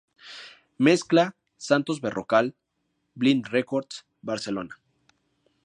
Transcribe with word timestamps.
Mezcla 0.87 1.25
Santos 1.65 1.99
Berrocal, 2.01 2.55
Blind 3.13 3.49
Records, 3.49 4.03
Barcelona. 4.23 4.79